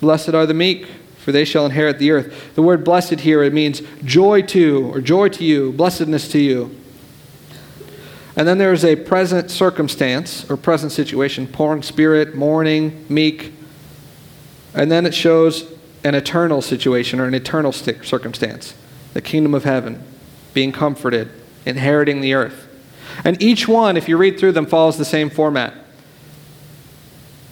[0.00, 0.86] Blessed are the meek,
[1.18, 2.54] for they shall inherit the earth.
[2.54, 6.74] The word blessed here, it means joy to, or joy to you, blessedness to you.
[8.34, 13.52] And then there is a present circumstance, or present situation, poor in spirit, mourning, meek.
[14.72, 15.73] And then it shows
[16.04, 18.74] an eternal situation or an eternal circumstance
[19.14, 20.02] the kingdom of heaven,
[20.54, 21.30] being comforted,
[21.64, 22.68] inheriting the earth.
[23.24, 25.72] And each one, if you read through them, follows the same format.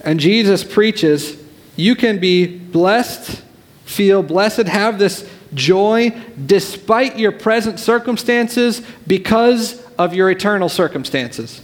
[0.01, 1.41] And Jesus preaches
[1.77, 3.41] you can be blessed,
[3.85, 6.11] feel blessed, have this joy
[6.45, 11.61] despite your present circumstances because of your eternal circumstances.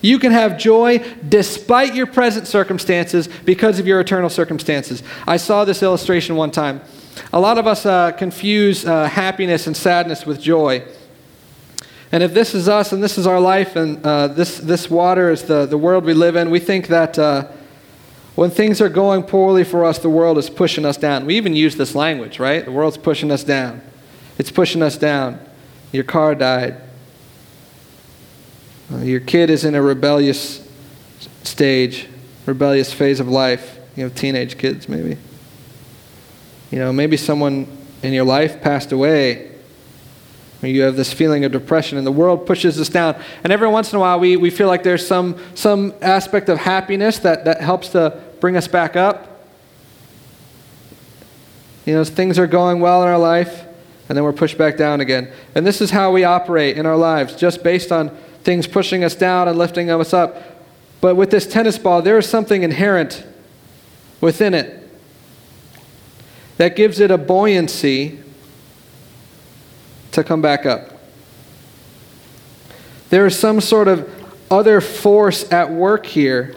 [0.00, 5.02] You can have joy despite your present circumstances because of your eternal circumstances.
[5.26, 6.80] I saw this illustration one time.
[7.32, 10.84] A lot of us uh, confuse uh, happiness and sadness with joy.
[12.10, 15.30] And if this is us and this is our life and uh, this, this water
[15.30, 17.48] is the, the world we live in, we think that uh,
[18.34, 21.26] when things are going poorly for us, the world is pushing us down.
[21.26, 22.64] We even use this language, right?
[22.64, 23.82] The world's pushing us down.
[24.38, 25.40] It's pushing us down.
[25.92, 26.80] Your car died.
[28.90, 30.66] Uh, your kid is in a rebellious
[31.42, 32.06] stage,
[32.46, 33.78] rebellious phase of life.
[33.96, 35.18] You have teenage kids, maybe.
[36.70, 37.66] You know, maybe someone
[38.02, 39.52] in your life passed away.
[40.62, 43.20] You have this feeling of depression, and the world pushes us down.
[43.44, 46.58] And every once in a while, we, we feel like there's some, some aspect of
[46.58, 49.46] happiness that, that helps to bring us back up.
[51.84, 53.64] You know, things are going well in our life,
[54.08, 55.30] and then we're pushed back down again.
[55.54, 59.14] And this is how we operate in our lives, just based on things pushing us
[59.14, 60.42] down and lifting us up.
[61.00, 63.24] But with this tennis ball, there is something inherent
[64.20, 64.88] within it
[66.56, 68.20] that gives it a buoyancy
[70.12, 70.92] to come back up.
[73.10, 74.12] There is some sort of
[74.50, 76.54] other force at work here.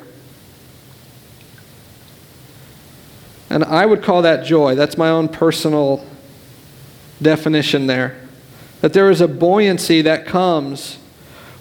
[3.50, 4.76] And I would call that joy.
[4.76, 6.06] That's my own personal
[7.22, 8.20] definition there.
[8.80, 10.98] That there is a buoyancy that comes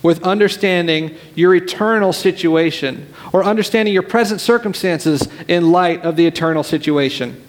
[0.03, 6.63] with understanding your eternal situation or understanding your present circumstances in light of the eternal
[6.63, 7.43] situation.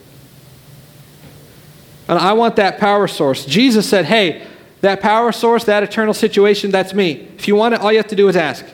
[2.08, 3.46] And I want that power source.
[3.46, 4.46] Jesus said, hey,
[4.82, 7.30] that power source, that eternal situation, that's me.
[7.38, 8.66] If you want it, all you have to do is ask.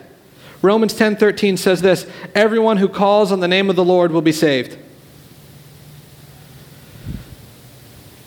[0.60, 4.32] Romans 10:13 says this, everyone who calls on the name of the Lord will be
[4.32, 4.76] saved.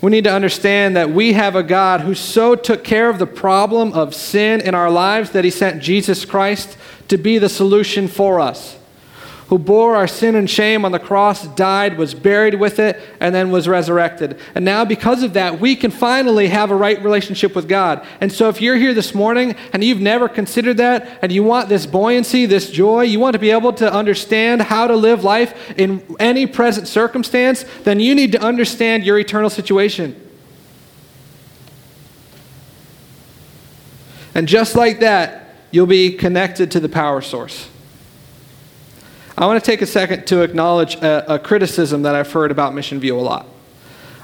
[0.02, 3.26] We need to understand that we have a God who so took care of the
[3.26, 8.08] problem of sin in our lives that he sent Jesus Christ to be the solution
[8.08, 8.76] for us.
[9.52, 13.34] Who bore our sin and shame on the cross, died, was buried with it, and
[13.34, 14.38] then was resurrected.
[14.54, 18.02] And now, because of that, we can finally have a right relationship with God.
[18.22, 21.68] And so, if you're here this morning and you've never considered that, and you want
[21.68, 25.78] this buoyancy, this joy, you want to be able to understand how to live life
[25.78, 30.18] in any present circumstance, then you need to understand your eternal situation.
[34.34, 37.68] And just like that, you'll be connected to the power source.
[39.36, 42.74] I want to take a second to acknowledge a, a, criticism that I've heard about
[42.74, 43.46] Mission View a lot.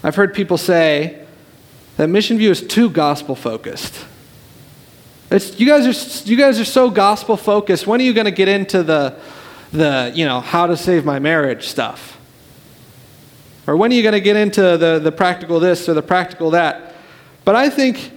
[0.02, 1.24] I've heard people say
[1.96, 4.04] that Mission View is too gospel focused.
[5.30, 7.86] It's, you, guys are, you guys are so gospel focused.
[7.86, 9.16] When are you going to get into the,
[9.72, 12.18] the, you know, how to save my marriage stuff?
[13.66, 16.50] Or when are you going to get into the, the practical this or the practical
[16.50, 16.94] that?
[17.44, 18.12] But I think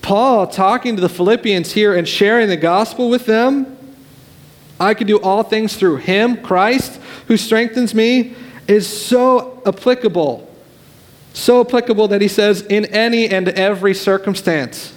[0.00, 3.75] Paul talking to the Philippians here and sharing the gospel with them
[4.78, 8.34] I can do all things through him, Christ, who strengthens me,
[8.68, 10.52] is so applicable.
[11.32, 14.92] So applicable that he says, in any and every circumstance.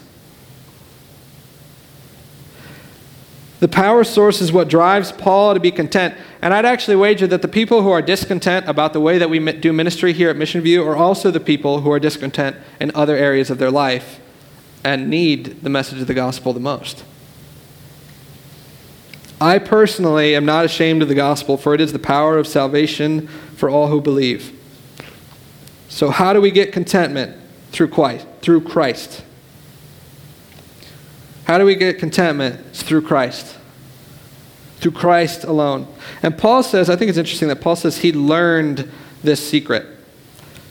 [3.59, 6.15] The power source is what drives Paul to be content.
[6.41, 9.39] And I'd actually wager that the people who are discontent about the way that we
[9.51, 13.17] do ministry here at Mission View are also the people who are discontent in other
[13.17, 14.21] areas of their life
[14.83, 17.03] and need the message of the gospel the most.
[19.41, 23.27] I personally am not ashamed of the gospel, for it is the power of salvation
[23.55, 24.55] for all who believe.
[25.87, 27.37] So, how do we get contentment?
[27.71, 28.27] Through Christ.
[28.41, 29.23] Through Christ.
[31.45, 32.63] How do we get contentment?
[32.67, 33.57] It's through Christ.
[34.77, 35.87] Through Christ alone.
[36.21, 38.91] And Paul says, I think it's interesting that Paul says he learned
[39.23, 39.85] this secret.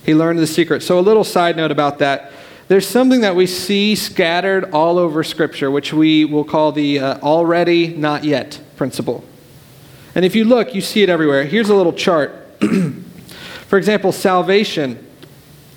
[0.05, 0.83] He learned the secret.
[0.83, 2.33] So, a little side note about that.
[2.69, 7.19] There's something that we see scattered all over Scripture, which we will call the uh,
[7.21, 9.25] already, not yet principle.
[10.15, 11.45] And if you look, you see it everywhere.
[11.45, 12.31] Here's a little chart.
[13.69, 15.03] For example, salvation,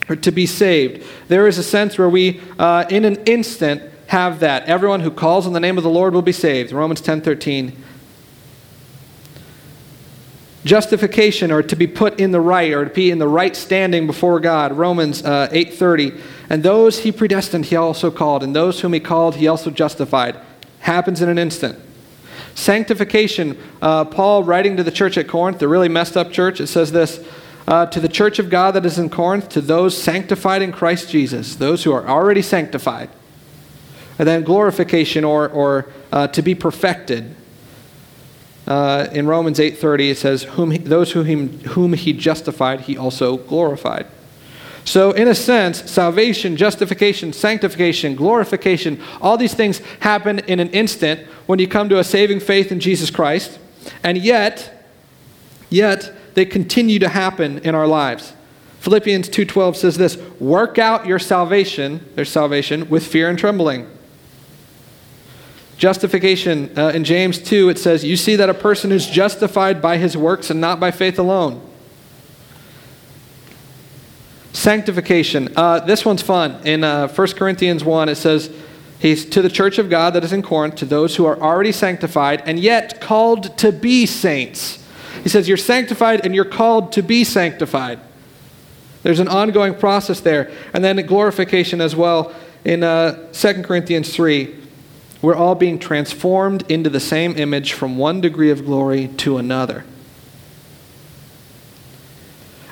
[0.10, 1.06] or to be saved.
[1.30, 4.66] There is a sense where we, uh, in an instant, have that.
[4.66, 6.74] Everyone who calls on the name of the Lord will be saved.
[6.74, 7.84] Romans 10 13
[10.64, 14.06] justification or to be put in the right or to be in the right standing
[14.06, 14.74] before god.
[14.74, 16.20] Romans uh, 8.30
[16.50, 18.44] and those he predestined he also called.
[18.44, 20.40] And those whom he called he also justified.
[20.80, 21.80] Happens in an instant.
[22.54, 23.58] Sanctification.
[23.82, 26.92] Uh, paul writing to the church at corinth the really messed up church it says
[26.92, 27.26] this
[27.68, 31.10] uh, to the church of god that is in corinth to those sanctified in christ
[31.10, 33.10] jesus those who are already sanctified
[34.20, 37.36] and then glorification or, or uh, to be perfected
[38.68, 42.98] uh, in Romans 8:30 it says, whom he, "Those whom he, whom he justified, he
[42.98, 44.06] also glorified."
[44.84, 51.22] So, in a sense, salvation, justification, sanctification, glorification, all these things happen in an instant
[51.46, 53.60] when you come to a saving faith in Jesus Christ,
[54.04, 54.86] and yet,
[55.70, 58.34] yet they continue to happen in our lives.
[58.80, 63.86] Philippians 2:12 says this, "Work out your salvation, their salvation, with fear and trembling."
[65.82, 69.98] Justification, uh, in James 2, it says, You see that a person is justified by
[69.98, 71.60] his works and not by faith alone.
[74.54, 76.62] Sanctification, uh, this one's fun.
[76.68, 78.56] In uh, 1 Corinthians 1, it says,
[79.00, 81.72] He's to the church of God that is in Corinth, to those who are already
[81.72, 84.88] sanctified and yet called to be saints.
[85.24, 88.00] He says, You're sanctified and you're called to be sanctified.
[89.02, 90.52] There's an ongoing process there.
[90.76, 94.61] And then glorification as well in uh, 2 Corinthians 3.
[95.22, 99.86] We're all being transformed into the same image from one degree of glory to another.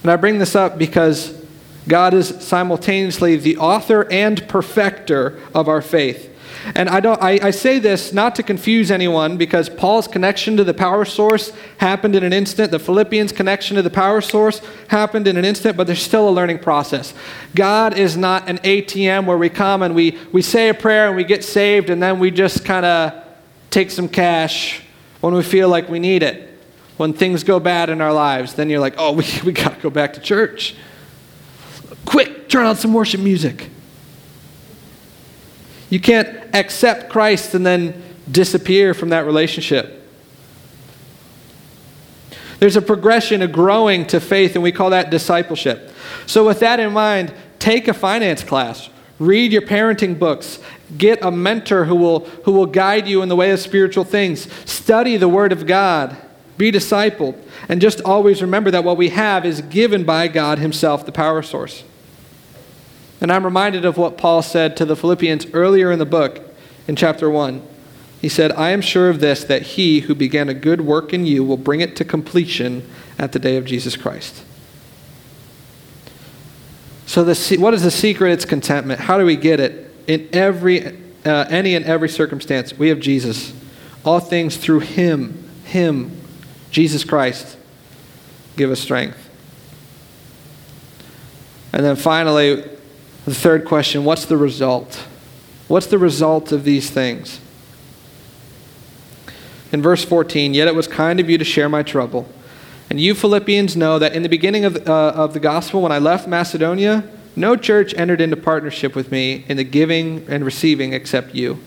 [0.02, 1.40] And I bring this up because
[1.88, 6.36] God is simultaneously the author and perfecter of our faith.
[6.76, 10.64] And I, don't, I, I, say this not to confuse anyone because Paul's connection to
[10.64, 12.72] the power source happened in an instant.
[12.72, 16.32] The Philippians' connection to the power source happened in an instant, but there's still a
[16.32, 17.14] learning process.
[17.56, 21.16] God is not an ATM where we come and we, we say a prayer and
[21.16, 23.24] we get saved and then we just kind of
[23.70, 24.82] take some cash
[25.22, 26.46] when we feel like we need it.
[26.98, 29.82] When things go bad in our lives, then you're like, oh, we, we got to
[29.82, 30.76] go back to church.
[32.06, 33.70] Quick, turn on some worship music.
[35.90, 39.96] You can't accept Christ and then disappear from that relationship.
[42.60, 45.92] There's a progression, a growing to faith, and we call that discipleship.
[46.26, 50.60] So, with that in mind, take a finance class, read your parenting books,
[50.98, 54.52] get a mentor who will, who will guide you in the way of spiritual things,
[54.70, 56.18] study the Word of God,
[56.58, 57.38] be discipled,
[57.70, 61.42] and just always remember that what we have is given by God Himself, the power
[61.42, 61.84] source.
[63.22, 66.42] And I'm reminded of what Paul said to the Philippians earlier in the book
[66.88, 67.62] in chapter 1.
[68.22, 71.26] He said, I am sure of this, that he who began a good work in
[71.26, 74.44] you will bring it to completion at the day of Jesus Christ.
[77.06, 78.32] So, the, what is the secret?
[78.32, 79.00] It's contentment.
[79.00, 79.92] How do we get it?
[80.08, 80.86] In every,
[81.26, 83.54] uh, any and every circumstance, we have Jesus.
[84.06, 86.12] All things through him, him,
[86.72, 87.58] Jesus Christ,
[88.58, 89.30] give us strength.
[91.74, 92.64] And then finally,
[93.26, 95.06] the third question what's the result?
[95.68, 97.40] What's the result of these things?
[99.72, 102.28] In verse 14, yet it was kind of you to share my trouble.
[102.90, 106.00] And you Philippians know that in the beginning of, uh, of the gospel, when I
[106.00, 111.36] left Macedonia, no church entered into partnership with me in the giving and receiving except
[111.36, 111.60] you.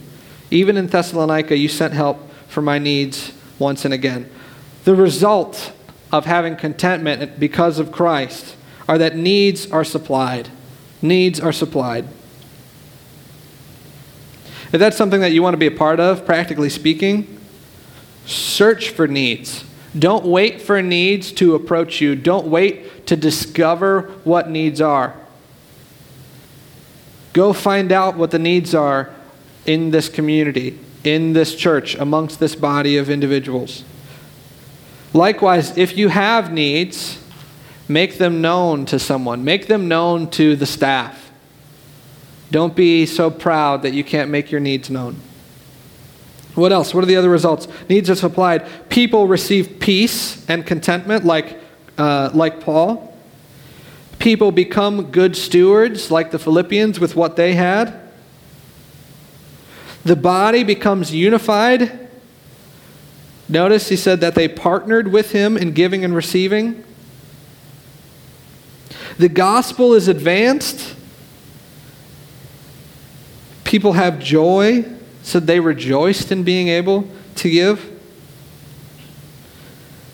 [0.50, 4.28] Even in Thessalonica, you sent help for my needs once and again.
[4.84, 5.72] The result
[6.10, 8.56] of having contentment because of Christ
[8.88, 10.50] are that needs are supplied.
[11.02, 12.06] Needs are supplied.
[14.72, 17.38] If that's something that you want to be a part of, practically speaking,
[18.24, 19.64] search for needs.
[19.98, 22.16] Don't wait for needs to approach you.
[22.16, 25.14] Don't wait to discover what needs are.
[27.34, 29.14] Go find out what the needs are
[29.66, 33.84] in this community, in this church, amongst this body of individuals.
[35.12, 37.21] Likewise, if you have needs,
[37.92, 41.30] make them known to someone, make them known to the staff.
[42.50, 45.16] Don't be so proud that you can't make your needs known.
[46.54, 46.92] What else?
[46.92, 47.66] What are the other results?
[47.88, 48.66] Needs are supplied.
[48.90, 51.58] People receive peace and contentment, like,
[51.96, 53.16] uh, like Paul.
[54.18, 57.98] People become good stewards, like the Philippians, with what they had.
[60.04, 62.08] The body becomes unified.
[63.48, 66.84] Notice he said that they partnered with him in giving and receiving.
[69.22, 70.96] The gospel is advanced.
[73.62, 74.84] People have joy
[75.22, 77.88] said they rejoiced in being able to give.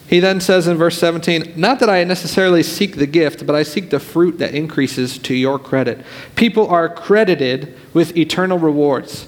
[0.08, 3.62] He then says in verse 17, Not that I necessarily seek the gift, but I
[3.62, 6.04] seek the fruit that increases to your credit.
[6.36, 9.26] People are credited with eternal rewards.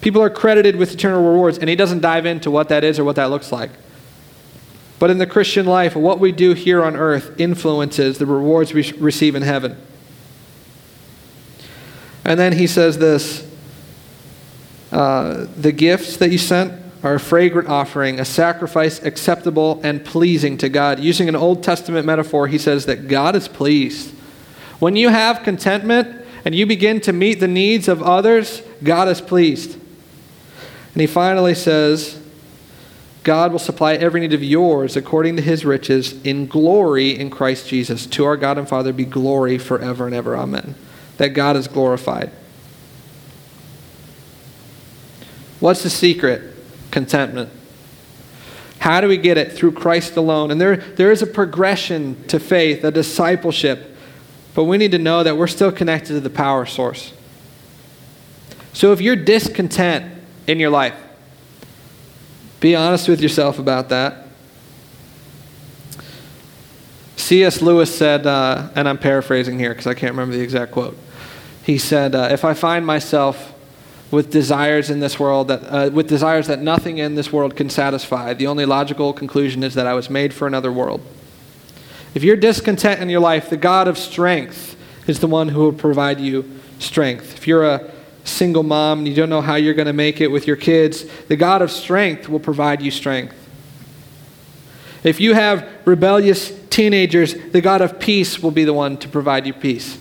[0.00, 3.04] People are credited with eternal rewards, and he doesn't dive into what that is or
[3.04, 3.68] what that looks like.
[4.98, 8.90] But in the Christian life, what we do here on earth influences the rewards we
[8.92, 9.76] receive in heaven.
[12.24, 13.50] And then he says this
[14.92, 20.56] uh, the gifts that you sent are a fragrant offering, a sacrifice acceptable and pleasing
[20.58, 21.00] to God.
[21.00, 24.14] Using an Old Testament metaphor, he says that God is pleased.
[24.78, 29.20] When you have contentment and you begin to meet the needs of others, God is
[29.20, 29.74] pleased.
[29.74, 32.23] And he finally says,
[33.24, 37.68] God will supply every need of yours according to his riches in glory in Christ
[37.68, 38.06] Jesus.
[38.06, 40.36] To our God and Father be glory forever and ever.
[40.36, 40.74] Amen.
[41.16, 42.30] That God is glorified.
[45.58, 46.54] What's the secret?
[46.90, 47.50] Contentment.
[48.78, 49.52] How do we get it?
[49.52, 50.50] Through Christ alone.
[50.50, 53.96] And there, there is a progression to faith, a discipleship.
[54.54, 57.14] But we need to know that we're still connected to the power source.
[58.74, 60.12] So if you're discontent
[60.46, 60.94] in your life,
[62.64, 64.26] be honest with yourself about that.
[67.16, 67.60] C.S.
[67.60, 70.96] Lewis said, uh, and I'm paraphrasing here because I can't remember the exact quote.
[71.62, 73.52] He said, uh, If I find myself
[74.10, 77.68] with desires in this world that uh, with desires that nothing in this world can
[77.68, 81.00] satisfy the only logical conclusion is that i was made for another world
[82.14, 84.76] if you're discontent in your life the god of strength
[85.08, 86.48] is the one who will provide you
[86.78, 87.93] strength if you're a
[88.24, 91.04] single mom and you don't know how you're going to make it with your kids
[91.28, 93.36] the god of strength will provide you strength.
[95.04, 99.46] If you have rebellious teenagers the god of peace will be the one to provide
[99.46, 99.98] you peace.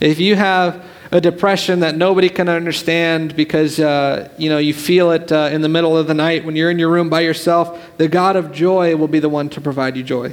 [0.00, 5.10] If you have a depression that nobody can understand because uh, you know you feel
[5.10, 7.96] it uh, in the middle of the night when you're in your room by yourself
[7.96, 10.32] the god of joy will be the one to provide you joy.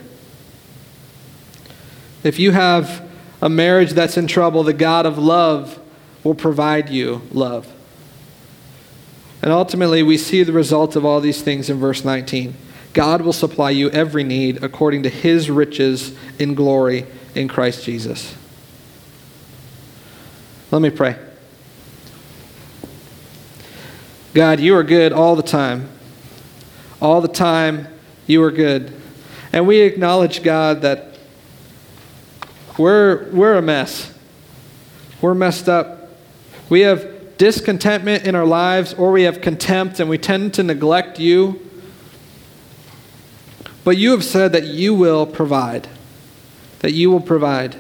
[2.24, 3.07] If you have
[3.42, 5.80] a marriage that's in trouble the god of love
[6.24, 7.72] will provide you love
[9.42, 12.56] and ultimately we see the result of all these things in verse 19
[12.94, 18.36] god will supply you every need according to his riches in glory in christ jesus
[20.70, 21.16] let me pray.
[24.34, 25.90] God, you are good all the time.
[27.02, 27.88] All the time,
[28.26, 28.94] you are good.
[29.54, 31.17] And we acknowledge, God, that
[32.78, 34.14] we're, we're a mess.
[35.22, 36.10] We're messed up.
[36.70, 41.20] We have discontentment in our lives, or we have contempt, and we tend to neglect
[41.20, 41.62] you.
[43.84, 45.88] But you have said that you will provide,
[46.80, 47.78] that you will provide.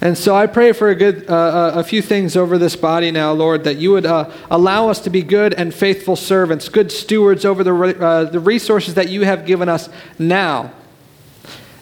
[0.00, 3.32] And so I pray for a good, uh, a few things over this body now,
[3.32, 7.44] Lord, that you would uh, allow us to be good and faithful servants, good stewards
[7.44, 9.88] over the, uh, the resources that you have given us
[10.18, 10.72] now.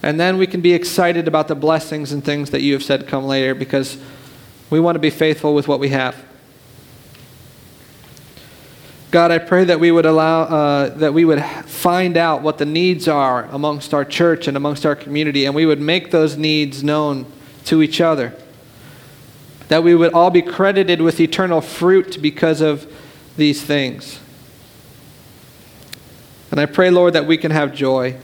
[0.07, 3.09] And then we can be excited about the blessings and things that you have said
[3.09, 3.99] come later because
[4.71, 6.15] we want to be faithful with what we have.
[9.11, 12.65] God, I pray that we would allow, uh, that we would find out what the
[12.65, 16.85] needs are amongst our church and amongst our community, and we would make those needs
[16.85, 17.27] known
[17.65, 18.33] to each other.
[19.67, 22.87] That we would all be credited with eternal fruit because of
[23.37, 24.21] these things.
[26.53, 28.19] And I pray, Lord, that we can have joy,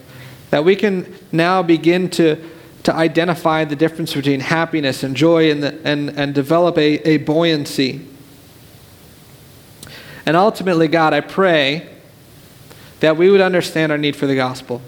[0.52, 2.36] that we can now begin to,
[2.82, 7.16] to identify the difference between happiness and joy and, the, and, and develop a, a
[7.16, 8.06] buoyancy.
[10.26, 11.88] And ultimately, God, I pray
[13.00, 14.82] that we would understand our need for the gospel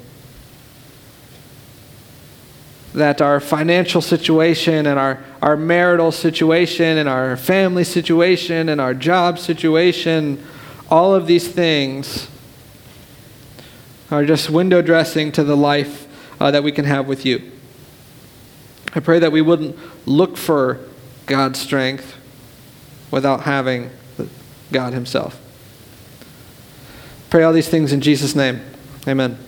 [2.92, 8.94] that our financial situation and our, our marital situation and our family situation and our
[8.94, 10.40] job situation,
[10.90, 12.28] all of these things
[14.14, 16.06] are just window dressing to the life
[16.40, 17.50] uh, that we can have with you.
[18.94, 20.80] I pray that we wouldn't look for
[21.26, 22.16] God's strength
[23.10, 23.90] without having
[24.70, 25.40] God Himself.
[27.30, 28.60] Pray all these things in Jesus' name.
[29.08, 29.38] Amen.